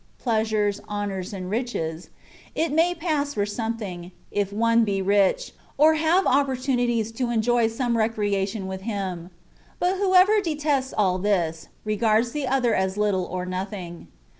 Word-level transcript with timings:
pleasures, 0.17 0.81
honours, 0.89 1.31
and 1.31 1.51
riches,— 1.51 2.09
it 2.65 2.71
may 2.71 2.95
pass 2.95 3.35
for 3.35 3.45
something, 3.45 4.11
if 4.31 4.51
one 4.51 4.83
be 4.83 4.99
rich, 4.99 5.51
or 5.77 5.93
have 5.93 6.25
oppor 6.25 6.57
tunities 6.57 7.15
to 7.15 7.29
enjoy 7.29 7.67
some 7.67 7.95
recreation 7.95 8.65
with 8.65 8.81
him; 8.81 9.29
but 9.77 9.97
whoever 9.97 10.41
detests 10.41 10.91
all 10.97 11.19
this, 11.19 11.67
regards 11.85 12.31
the 12.31 12.47
other 12.47 12.73
as 12.73 12.97
little 12.97 13.25
or 13.25 13.45
nothing. 13.45 14.07